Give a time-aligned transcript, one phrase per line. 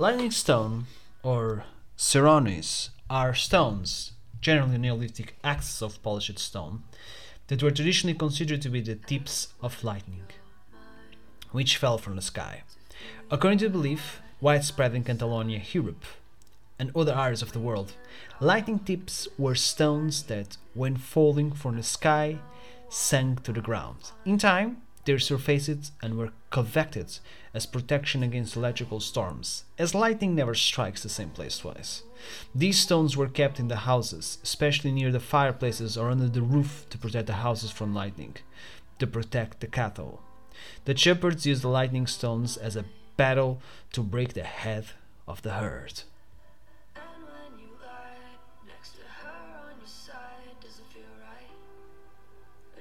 [0.00, 0.86] Lightning stone,
[1.24, 1.64] or
[1.96, 6.84] ceronis, are stones, generally Neolithic axes of polished stone,
[7.48, 10.22] that were traditionally considered to be the tips of lightning,
[11.50, 12.62] which fell from the sky.
[13.28, 16.04] According to belief, widespread in Catalonia, Europe,
[16.78, 17.94] and other areas of the world,
[18.38, 22.38] lightning tips were stones that, when falling from the sky,
[22.88, 24.12] sank to the ground.
[24.24, 27.18] In time, they surfaced and were convected
[27.54, 32.02] as protection against electrical storms, as lightning never strikes the same place twice.
[32.54, 36.84] These stones were kept in the houses, especially near the fireplaces or under the roof
[36.90, 38.36] to protect the houses from lightning,
[38.98, 40.22] to protect the cattle.
[40.84, 42.84] The shepherds used the lightning stones as a
[43.16, 44.88] battle to break the head
[45.26, 46.02] of the herd.